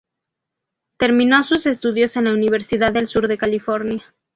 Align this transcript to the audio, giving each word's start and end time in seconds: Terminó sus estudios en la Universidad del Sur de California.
Terminó 0.97 1.43
sus 1.43 1.67
estudios 1.67 2.17
en 2.17 2.23
la 2.23 2.33
Universidad 2.33 2.91
del 2.91 3.05
Sur 3.05 3.27
de 3.27 3.37
California. 3.37 4.03